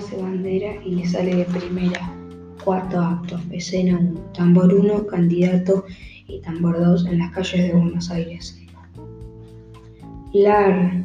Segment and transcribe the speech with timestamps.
[0.00, 2.00] hace bandera y le sale de primera.
[2.64, 4.20] Cuarto acto, escena 1.
[4.32, 5.84] Tambor 1, candidato
[6.26, 8.58] y tambor 2 en las calles de Buenos Aires.
[10.32, 11.04] La,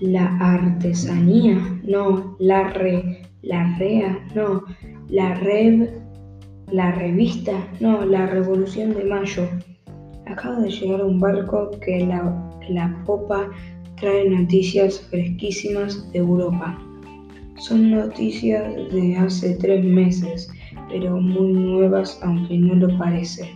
[0.00, 4.64] la artesanía, no, la re, la rea, no,
[5.08, 5.88] la rev,
[6.72, 9.48] la revista, no, la revolución de mayo.
[10.26, 13.48] Acaba de llegar un barco que la, la popa
[14.00, 16.78] trae noticias fresquísimas de Europa.
[17.58, 20.48] Son noticias de hace tres meses,
[20.88, 23.50] pero muy nuevas aunque no lo parece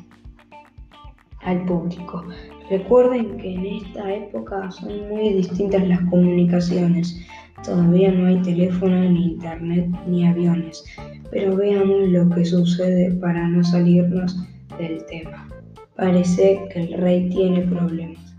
[1.42, 2.24] al público.
[2.68, 7.16] Recuerden que en esta época son muy distintas las comunicaciones.
[7.64, 10.84] Todavía no hay teléfono, ni internet, ni aviones.
[11.30, 14.36] Pero veamos lo que sucede para no salirnos
[14.78, 15.48] del tema.
[15.96, 18.36] Parece que el rey tiene problemas.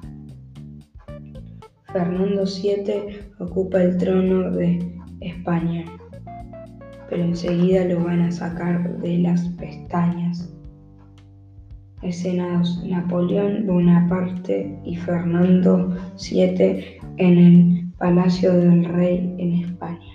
[1.94, 4.93] Fernando VII ocupa el trono de
[5.24, 5.86] España,
[7.10, 10.54] pero enseguida lo van a sacar de las pestañas.
[12.02, 12.86] Escena 2.
[12.86, 20.14] Napoleón Bonaparte y Fernando VII en el Palacio del Rey en España.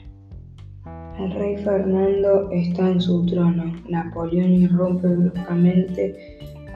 [1.18, 3.72] El rey Fernando está en su trono.
[3.88, 6.14] Napoleón irrumpe bruscamente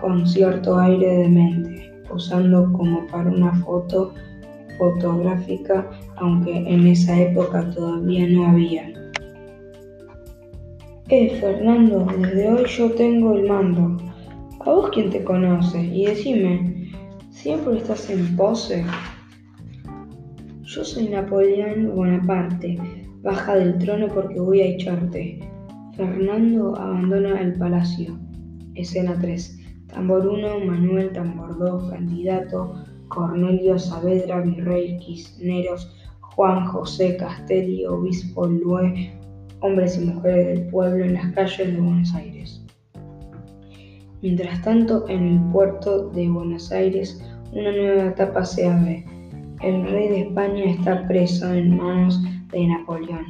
[0.01, 4.15] con cierto aire de mente, posando como para una foto
[4.79, 8.93] fotográfica, aunque en esa época todavía no había.
[11.09, 13.99] Eh, Fernando, desde hoy yo tengo el mando.
[14.61, 15.83] ¿A vos quién te conoce?
[15.85, 16.91] Y decime,
[17.31, 18.85] ¿siempre estás en pose?
[20.63, 22.79] Yo soy Napoleón Bonaparte.
[23.23, 25.39] Baja del trono porque voy a echarte.
[25.97, 28.19] Fernando abandona el palacio.
[28.75, 29.59] Escena 3.
[29.89, 32.85] Tambor 1, Manuel, tambor 2, candidato,
[33.15, 39.13] Cornelio Saavedra, Virrey, Quisneros, Juan José Castelli, Obispo Lue,
[39.61, 42.65] hombres y mujeres del pueblo en las calles de Buenos Aires.
[44.23, 49.05] Mientras tanto, en el puerto de Buenos Aires, una nueva etapa se abre.
[49.61, 53.27] El rey de España está preso en manos de Napoleón.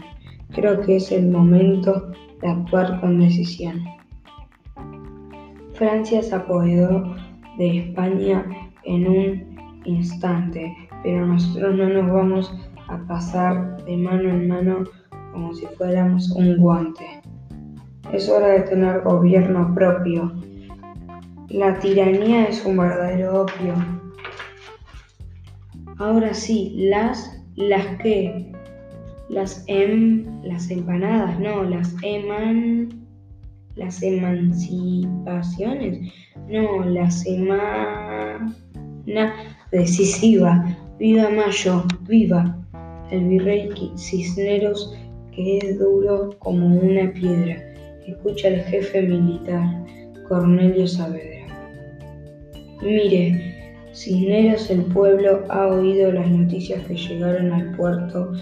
[0.50, 3.82] Creo que es el momento de actuar con decisión.
[5.72, 7.16] Francia se apoderó
[7.58, 8.46] de España
[8.84, 9.51] en un
[9.84, 12.54] instante, pero nosotros no nos vamos
[12.88, 14.84] a pasar de mano en mano
[15.32, 17.22] como si fuéramos un guante.
[18.12, 20.32] Es hora de tener gobierno propio.
[21.48, 23.74] La tiranía es un verdadero opio.
[25.98, 28.52] Ahora sí, las, las que,
[29.28, 32.88] las em, las empanadas, no, las eman,
[33.76, 36.12] las emancipaciones,
[36.48, 38.54] no, las emana
[39.72, 40.64] decisiva.
[40.98, 42.56] Viva Mayo, viva
[43.10, 44.94] el virrey Cisneros,
[45.34, 47.56] que es duro como una piedra.
[48.06, 49.84] Escucha al jefe militar,
[50.28, 51.46] Cornelio Saavedra.
[52.82, 53.52] Mire,
[53.92, 58.32] Cisneros el pueblo ha oído las noticias que llegaron al puerto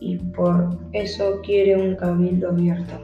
[0.00, 2.94] y por eso quiere un cabildo abierto.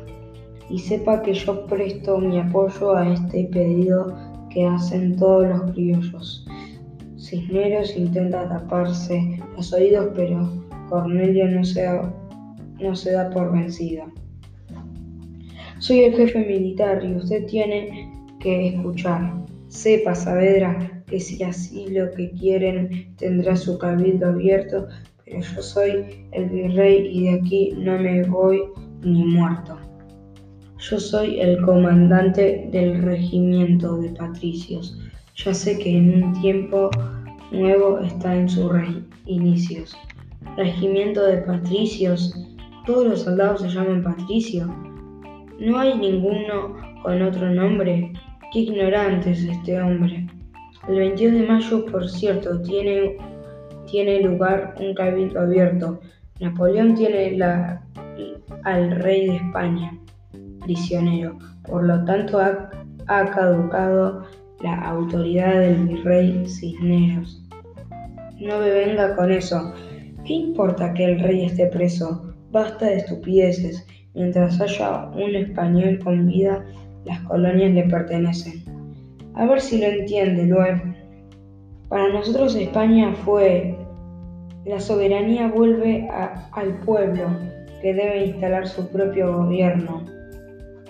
[0.69, 4.17] Y sepa que yo presto mi apoyo a este pedido
[4.51, 6.47] que hacen todos los criollos.
[7.31, 10.51] Cisneros intenta taparse los oídos, pero
[10.89, 11.83] Cornelio no se,
[13.13, 14.07] da, por vencido.
[15.79, 19.33] Soy el jefe militar y usted tiene que escuchar.
[19.69, 24.89] Sepa, Saavedra, que si así lo que quieren tendrá su cabildo abierto,
[25.25, 28.61] pero yo soy el virrey y de aquí no me voy
[29.05, 29.79] ni muerto.
[30.79, 34.99] Yo soy el comandante del regimiento de patricios
[35.45, 36.91] ya sé que en un tiempo
[37.51, 38.73] nuevo está en sus
[39.27, 39.97] inicios.
[40.57, 42.35] Regimiento de patricios.
[42.87, 44.67] Todos los soldados se llaman patricio.
[45.59, 48.13] No hay ninguno con otro nombre.
[48.53, 50.27] Qué ignorante es este hombre.
[50.89, 53.17] El 22 de mayo, por cierto, tiene,
[53.91, 56.01] tiene lugar un cabildo abierto.
[56.41, 57.83] Napoleón tiene la,
[58.65, 59.93] al rey de España
[60.61, 61.39] prisionero.
[61.67, 62.71] Por lo tanto, ha,
[63.07, 64.25] ha caducado
[64.63, 67.40] la autoridad del virrey Cisneros.
[68.41, 69.75] No me venga con eso.
[70.25, 72.33] ¿Qué importa que el rey esté preso?
[72.51, 73.87] Basta de estupideces.
[74.15, 76.65] Mientras haya un español con vida,
[77.05, 78.65] las colonias le pertenecen.
[79.35, 80.81] A ver si lo entiende, luego.
[81.91, 83.77] Para nosotros España fue...
[84.65, 86.09] La soberanía vuelve
[86.53, 87.29] al pueblo,
[87.83, 90.05] que debe instalar su propio gobierno.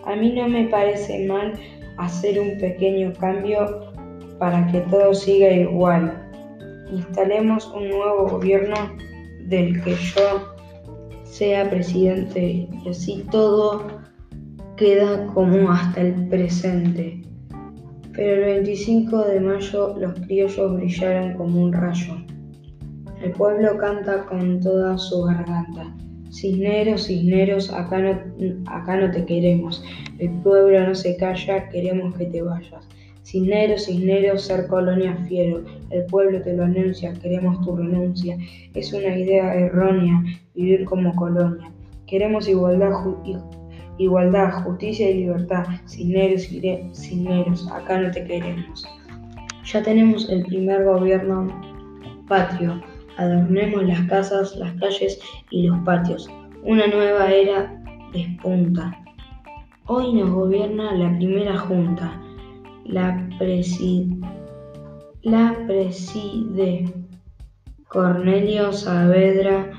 [0.07, 1.53] A mí no me parece mal
[1.99, 3.93] hacer un pequeño cambio
[4.39, 6.20] para que todo siga igual.
[6.93, 8.75] Instalemos un nuevo gobierno
[9.47, 10.55] del que yo
[11.25, 13.87] sea presidente y así todo
[14.77, 17.23] queda como hasta el presente.
[18.13, 22.15] Pero el 25 de mayo los criollos brillaron como un rayo.
[23.23, 25.95] El pueblo canta con toda su garganta.
[26.33, 28.11] Cisneros, cisneros, acá no,
[28.67, 29.85] acá no te queremos.
[30.19, 32.89] El pueblo no se calla, queremos que te vayas.
[33.31, 35.63] Cisneros, cisneros, ser colonia fiero.
[35.91, 38.37] El pueblo te lo anuncia, queremos tu renuncia.
[38.75, 40.21] Es una idea errónea
[40.57, 41.71] vivir como colonia.
[42.09, 42.91] Queremos igualdad,
[43.99, 45.65] igualdad, justicia y libertad.
[45.87, 46.49] Cisneros,
[46.93, 48.85] cisneros, acá no te queremos.
[49.65, 51.47] Ya tenemos el primer gobierno
[52.27, 52.83] patrio.
[53.17, 56.29] Adornemos las casas, las calles y los patios.
[56.65, 57.81] Una nueva era
[58.13, 58.93] despunta.
[59.87, 62.21] Hoy nos gobierna la primera junta
[62.91, 63.29] la,
[65.69, 66.93] preside
[67.89, 69.71] Cornelio Saavedra.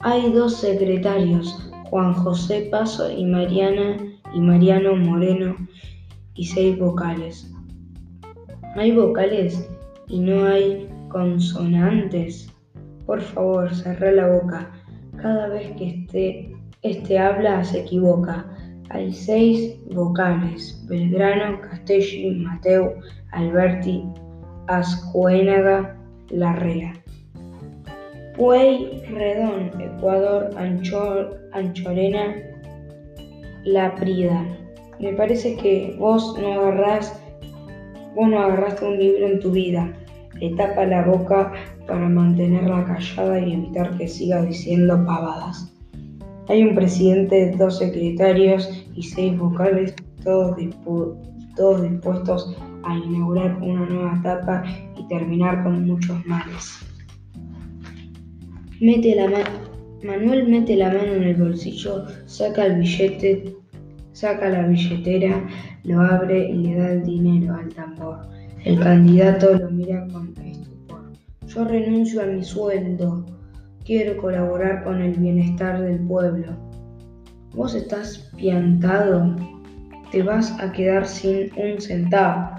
[0.00, 3.96] Hay dos secretarios, Juan José Paso y Mariana
[4.34, 5.56] y Mariano Moreno,
[6.34, 7.52] y seis vocales.
[8.76, 9.68] ¿Hay vocales
[10.08, 12.52] y no hay consonantes?
[13.06, 14.70] Por favor, cerrá la boca.
[15.16, 16.52] Cada vez que este,
[16.82, 18.46] este habla se equivoca.
[18.90, 22.94] Hay seis vocales: Belgrano, Castelli, Mateu,
[23.32, 24.02] Alberti,
[24.66, 25.96] Ascuénaga,
[26.30, 26.94] Larrea.
[28.36, 30.50] Puey-Redón, Ecuador,
[31.52, 32.36] Anchorena,
[33.64, 34.44] La Prida.
[35.00, 37.20] Me parece que vos no agarrás,
[38.14, 39.92] vos no agarraste un libro en tu vida.
[40.40, 41.52] Le tapa la boca
[41.86, 45.74] para mantenerla callada y evitar que siga diciendo pavadas.
[46.48, 54.62] Hay un presidente, dos secretarios y seis vocales, todos, dispuestos a inaugurar una nueva etapa
[54.96, 56.78] y terminar con muchos males.
[58.80, 59.28] Mete la
[60.02, 63.56] Manuel mete la mano en el bolsillo, saca el billete,
[64.12, 65.44] saca la billetera,
[65.82, 68.28] lo abre y le da el dinero al tambor.
[68.64, 71.12] El candidato lo mira con estupor.
[71.48, 73.26] Yo renuncio a mi sueldo,
[73.88, 76.54] Quiero colaborar con el bienestar del pueblo.
[77.54, 79.34] Vos estás piantado.
[80.12, 82.50] Te vas a quedar sin un centavo.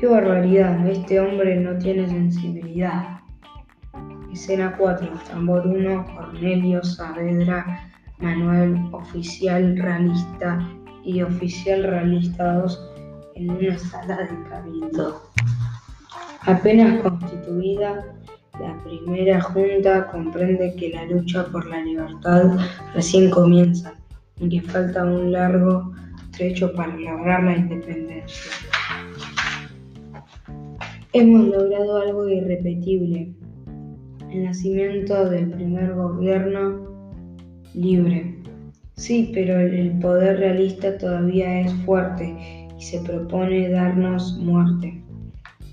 [0.00, 0.86] ¡Qué barbaridad!
[0.88, 3.20] Este hombre no tiene sensibilidad.
[4.32, 5.10] Escena 4.
[5.30, 6.06] Tambor 1.
[6.16, 7.86] Cornelio Saavedra.
[8.16, 10.66] Manuel, oficial realista
[11.04, 12.90] y oficial realista 2
[13.34, 15.22] en una sala de cabildo.
[16.46, 18.17] Apenas constituida,
[18.60, 22.58] la primera junta comprende que la lucha por la libertad
[22.94, 23.94] recién comienza
[24.40, 25.92] y que falta un largo
[26.36, 28.52] trecho para lograr la independencia.
[31.12, 33.32] Hemos logrado algo irrepetible,
[34.30, 36.86] el nacimiento del primer gobierno
[37.74, 38.42] libre.
[38.94, 45.02] Sí, pero el poder realista todavía es fuerte y se propone darnos muerte.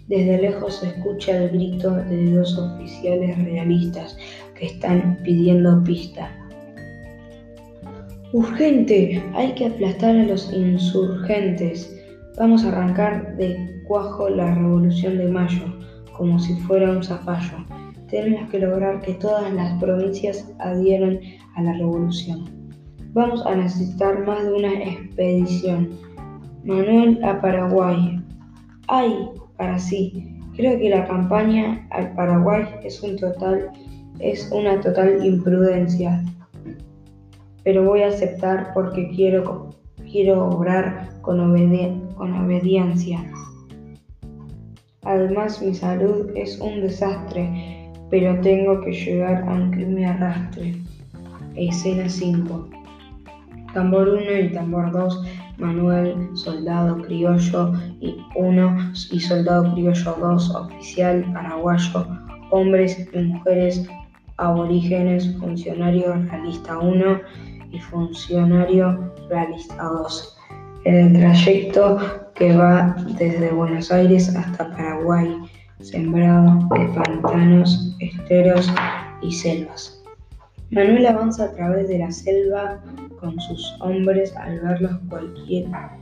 [0.08, 4.16] Desde lejos se escucha el grito de dos oficiales realistas
[4.54, 6.32] que están pidiendo pista.
[8.32, 11.92] Urgente, hay que aplastar a los insurgentes.
[12.38, 15.64] Vamos a arrancar de cuajo la revolución de mayo,
[16.16, 17.66] como si fuera un zapallo.
[18.10, 21.20] Tenemos que lograr que todas las provincias adhieran
[21.56, 22.46] a la revolución.
[23.14, 25.98] Vamos a necesitar más de una expedición.
[26.64, 28.22] Manuel a Paraguay.
[28.88, 29.30] ¡Ay!
[29.58, 30.40] Para sí.
[30.56, 33.72] Creo que la campaña al Paraguay es, un total,
[34.20, 36.24] es una total imprudencia,
[37.64, 39.76] pero voy a aceptar porque quiero,
[40.10, 41.38] quiero obrar con,
[42.16, 43.20] con obediencia.
[45.04, 50.76] Además, mi salud es un desastre, pero tengo que llegar aunque me arrastre.
[51.56, 52.70] Escena 5.
[53.74, 55.26] Tambor 1 y tambor 2
[55.58, 58.78] Manuel, soldado criollo y 1
[59.12, 62.08] y soldado criollo 2, oficial paraguayo,
[62.52, 63.88] hombres y mujeres
[64.38, 67.22] aborígenes, funcionario realista 1
[67.72, 70.38] y funcionario realista 2.
[70.86, 71.98] El trayecto
[72.36, 75.36] que va desde Buenos Aires hasta Paraguay,
[75.80, 78.70] sembrado de pantanos, esteros
[79.22, 80.04] y selvas.
[80.72, 82.82] Manuel avanza a través de la selva
[83.26, 85.98] con sus hombres al verlos cualquiera.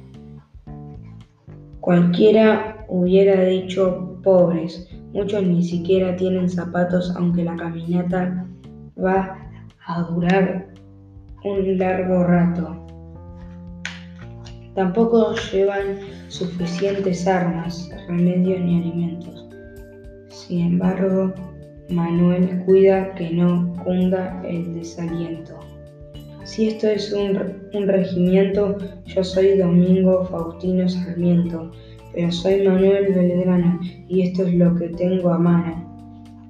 [1.79, 8.45] Cualquiera hubiera dicho pobres, muchos ni siquiera tienen zapatos aunque la caminata
[9.01, 9.37] va
[9.85, 10.67] a durar
[11.45, 12.85] un largo rato.
[14.75, 19.47] Tampoco llevan suficientes armas, remedios ni alimentos.
[20.29, 21.33] Sin embargo,
[21.89, 25.62] Manuel cuida que no cunda el desaliento.
[26.43, 31.71] Si esto es un, regimiento, yo soy Domingo Faustino Sarmiento,
[32.13, 35.89] pero soy Manuel Belgrano y esto es lo que tengo a mano.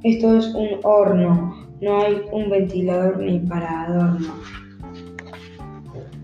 [0.03, 4.33] Esto es un horno, no hay un ventilador ni para adorno.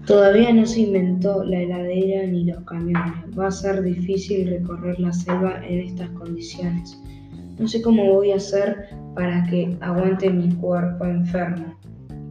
[0.06, 3.14] Todavía no se inventó la heladera ni los camiones.
[3.38, 7.00] Va a ser difícil recorrer la selva en estas condiciones.
[7.60, 11.76] No sé cómo voy a hacer para que aguante mi cuerpo enfermo,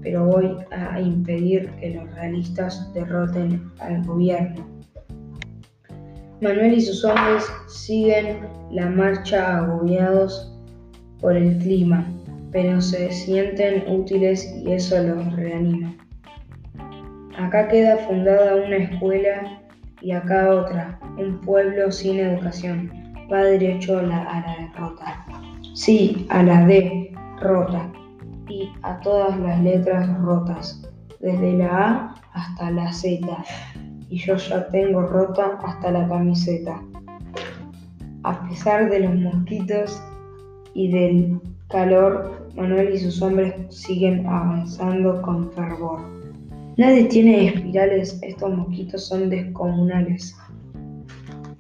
[0.09, 4.67] pero voy a impedir que los realistas derroten al gobierno.
[6.41, 8.38] Manuel y sus hombres siguen
[8.71, 10.59] la marcha agobiados
[11.21, 12.07] por el clima,
[12.53, 15.95] pero se sienten útiles y eso los reanima.
[17.37, 19.61] Acá queda fundada una escuela
[20.00, 22.91] y acá otra, un pueblo sin educación.
[23.31, 25.27] Va derecho a la, a la derrota.
[25.75, 27.12] Sí, a la D,
[27.43, 27.93] rota.
[28.49, 30.83] Y a todas las letras rotas,
[31.21, 33.26] desde la A hasta la Z.
[34.09, 36.83] Y yo ya tengo rota hasta la camiseta.
[38.23, 40.02] A pesar de los mosquitos
[40.75, 46.00] y del calor, Manuel y sus hombres siguen avanzando con fervor.
[46.76, 50.37] Nadie tiene espirales, estos mosquitos son descomunales.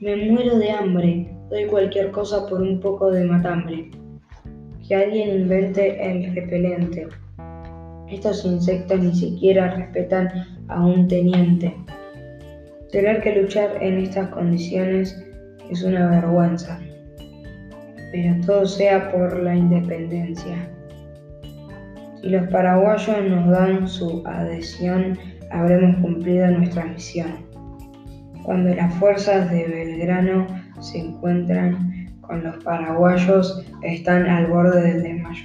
[0.00, 3.90] Me muero de hambre, doy cualquier cosa por un poco de matambre
[4.88, 7.06] que alguien invente el repelente.
[8.10, 10.30] Estos insectos ni siquiera respetan
[10.68, 11.74] a un teniente.
[12.90, 15.22] Tener que luchar en estas condiciones
[15.70, 16.80] es una vergüenza,
[18.12, 20.70] pero todo sea por la independencia.
[22.22, 25.18] Si los paraguayos nos dan su adhesión,
[25.50, 27.46] habremos cumplido nuestra misión.
[28.42, 30.46] Cuando las fuerzas de Belgrano
[30.80, 31.87] se encuentran
[32.36, 35.44] los paraguayos están al borde del desmayo.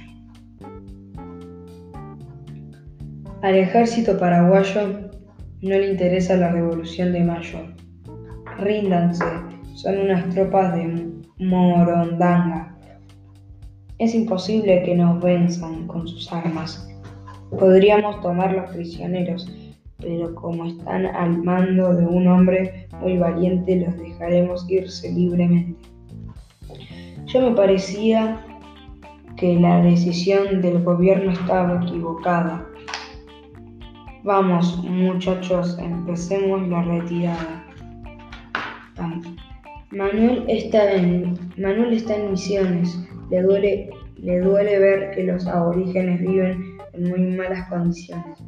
[3.42, 5.10] Al ejército paraguayo
[5.60, 7.58] no le interesa la revolución de mayo.
[8.58, 9.24] Ríndanse,
[9.74, 12.76] son unas tropas de Morondanga.
[13.98, 16.88] Es imposible que nos venzan con sus armas.
[17.58, 19.46] Podríamos tomarlos prisioneros,
[19.98, 25.93] pero como están al mando de un hombre muy valiente, los dejaremos irse libremente.
[27.26, 28.44] Yo me parecía
[29.36, 32.66] que la decisión del gobierno estaba equivocada.
[34.22, 37.64] Vamos, muchachos, empecemos la retirada.
[39.90, 42.98] Manuel está en, Manuel está en misiones.
[43.30, 48.38] Le duele, le duele ver que los aborígenes viven en muy malas condiciones.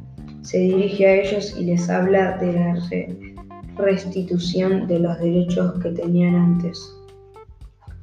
[0.41, 2.75] Se dirige a ellos y les habla de la
[3.77, 6.96] restitución de los derechos que tenían antes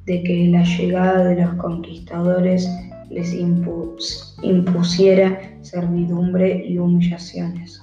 [0.05, 2.69] de que la llegada de los conquistadores
[3.09, 7.81] les impusiera servidumbre y humillaciones.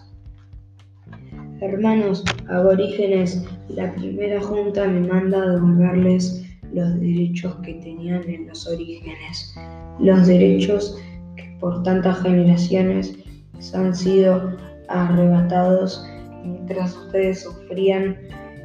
[1.60, 8.66] Hermanos aborígenes, la primera junta me manda a devolverles los derechos que tenían en los
[8.66, 9.54] orígenes,
[10.00, 10.98] los derechos
[11.36, 13.14] que por tantas generaciones
[13.54, 14.56] les han sido
[14.88, 16.04] arrebatados
[16.44, 18.16] mientras ustedes sufrían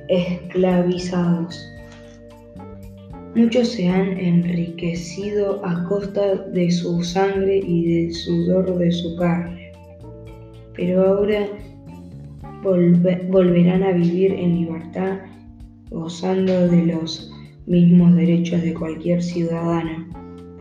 [0.07, 1.76] esclavizados.
[3.37, 9.73] Muchos se han enriquecido a costa de su sangre y del sudor de su carne,
[10.73, 11.47] pero ahora
[12.63, 15.19] volverán a vivir en libertad,
[15.91, 17.31] gozando de los
[17.67, 20.07] mismos derechos de cualquier ciudadano,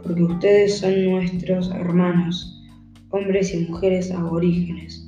[0.03, 2.63] porque ustedes son nuestros hermanos,
[3.09, 5.07] hombres y mujeres aborígenes.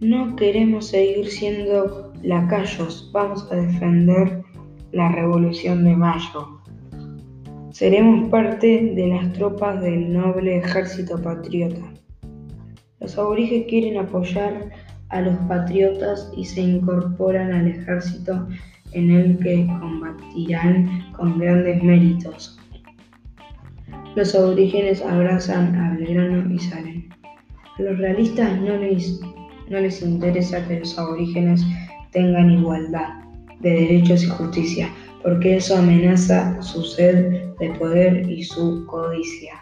[0.00, 4.42] No queremos seguir siendo lacayos, vamos a defender
[4.92, 6.53] la Revolución de Mayo.
[7.74, 11.82] Seremos parte de las tropas del noble ejército patriota.
[13.00, 14.70] Los aborígenes quieren apoyar
[15.08, 18.46] a los patriotas y se incorporan al ejército
[18.92, 22.60] en el que combatirán con grandes méritos.
[24.14, 27.08] Los aborígenes abrazan a Belgrano y salen.
[27.76, 29.20] A los realistas no les,
[29.68, 31.66] no les interesa que los aborígenes
[32.12, 33.14] tengan igualdad
[33.58, 34.88] de derechos y justicia,
[35.24, 39.54] porque eso amenaza su sed de poder y su codicia.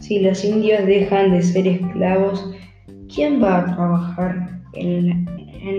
[0.00, 2.50] Si los indios dejan de ser esclavos,
[3.14, 5.26] ¿quién va a trabajar en,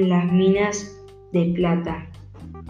[0.08, 0.96] las minas
[1.34, 2.08] de plata?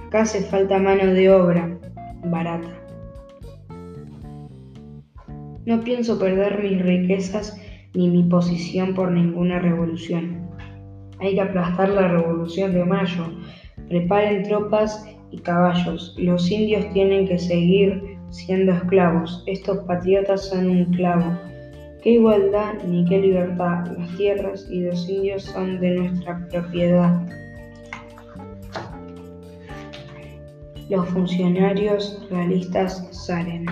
[0.08, 1.78] Acá hace falta mano de obra
[2.24, 2.70] barata.
[5.66, 7.60] No pienso perder mis riquezas
[7.94, 10.50] ni mi posición por ninguna revolución.
[11.20, 13.25] Hay que aplastar la revolución de mayo,
[13.90, 16.16] Preparen tropas y caballos.
[16.18, 19.44] Los indios tienen que seguir siendo esclavos.
[19.48, 21.38] Estos patriotas son un clavo
[22.04, 23.86] qué igualdad ni qué libertad.
[23.98, 27.25] Las tierras y los indios son de nuestra propiedad.
[30.90, 33.66] Los funcionarios realistas salen.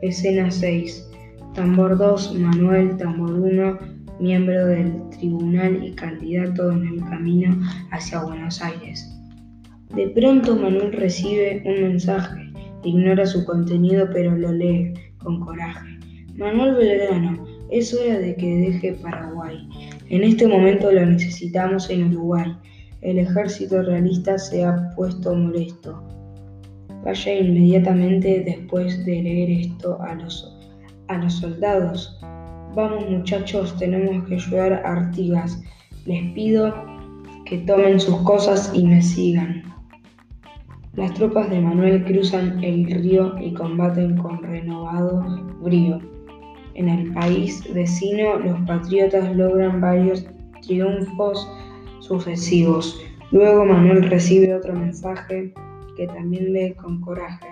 [0.00, 1.10] Escena 6.
[1.54, 3.78] Tambor 2, Manuel, tambor 1,
[4.18, 7.56] miembro del tribunal y candidato en el camino
[7.92, 9.15] hacia Buenos Aires.
[9.94, 12.52] De pronto Manuel recibe un mensaje,
[12.82, 15.98] ignora su contenido pero lo lee con coraje.
[16.36, 19.56] Manuel Belgrano, es hora de que deje Paraguay.
[20.10, 22.54] En este momento lo necesitamos en Uruguay.
[23.00, 26.02] El ejército realista se ha puesto molesto.
[27.04, 30.58] Vaya inmediatamente después de leer esto a los,
[31.08, 32.18] a los soldados.
[32.74, 35.62] Vamos muchachos, tenemos que ayudar a Artigas.
[36.04, 36.74] Les pido
[37.46, 39.75] que tomen sus cosas y me sigan.
[40.96, 45.22] Las tropas de Manuel cruzan el río y combaten con renovado
[45.60, 46.00] brío.
[46.72, 50.24] En el país vecino, los patriotas logran varios
[50.62, 51.46] triunfos
[52.00, 52.98] sucesivos.
[53.30, 55.52] Luego Manuel recibe otro mensaje
[55.98, 57.46] que también lee con coraje.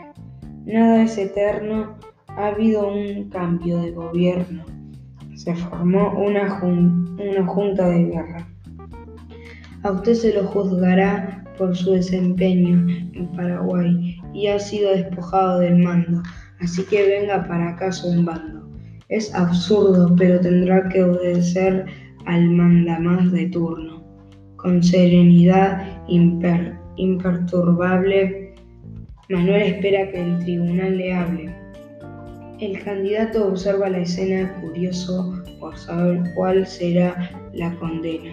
[0.65, 1.99] Nada es eterno,
[2.29, 4.65] ha habido un cambio de gobierno.
[5.35, 8.49] Se formó una, una junta de guerra.
[9.83, 15.77] A usted se lo juzgará por su desempeño en Paraguay y ha sido despojado del
[15.77, 16.23] mando,
[16.61, 18.69] así que venga para acá un bando.
[19.09, 21.87] Es absurdo, pero tendrá que obedecer
[22.27, 24.03] al mandamás de turno.
[24.57, 25.87] Con serenidad
[26.97, 28.55] imperturbable,
[29.29, 31.55] Manuel espera que el tribunal le hable.
[32.61, 38.33] El candidato observa la escena curioso por saber cuál será la condena.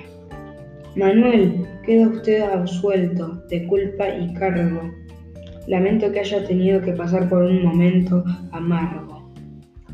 [0.95, 4.91] Manuel, queda usted absuelto de culpa y cargo.
[5.67, 9.31] Lamento que haya tenido que pasar por un momento amargo.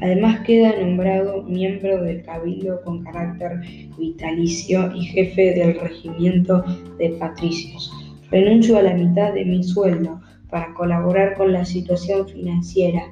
[0.01, 3.61] Además queda nombrado miembro del Cabildo con carácter
[3.97, 6.63] vitalicio y jefe del regimiento
[6.97, 7.91] de patricios.
[8.31, 13.03] Renuncio a la mitad de mi sueldo para colaborar con la situación financiera.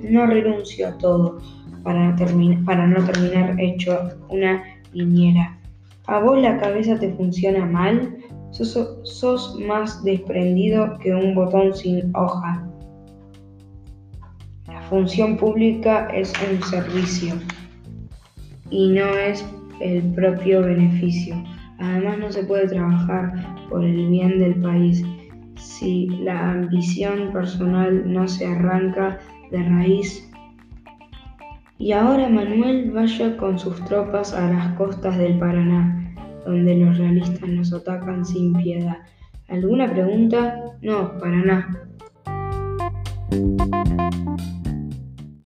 [0.00, 1.38] No renuncio a todo
[1.82, 2.16] para, no
[3.04, 4.64] terminar hecho una
[4.94, 5.57] niñera.
[6.08, 8.16] ¿A vos la cabeza te funciona mal?
[8.50, 12.66] Sos, más desprendido que un botón sin hoja.
[14.66, 17.34] La función pública es un servicio
[18.70, 19.44] y no es
[19.80, 21.36] el propio beneficio.
[21.78, 23.34] Además no se puede trabajar
[23.68, 25.04] por el bien del país
[25.56, 29.18] si la ambición personal no se arranca
[29.50, 30.28] de raíz
[31.80, 35.97] y ahora Manuel vaya con sus tropas a las costas del Paraná,
[36.48, 38.98] donde los realistas nos atacan sin piedad.
[39.48, 40.72] ¿Alguna pregunta?
[40.82, 41.88] No, Paraná.